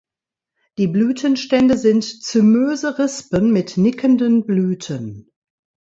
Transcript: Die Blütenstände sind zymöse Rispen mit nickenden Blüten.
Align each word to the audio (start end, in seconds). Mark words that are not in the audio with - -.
Die 0.79 0.87
Blütenstände 0.87 1.77
sind 1.77 2.03
zymöse 2.23 2.97
Rispen 2.97 3.53
mit 3.53 3.77
nickenden 3.77 4.47
Blüten. 4.47 5.31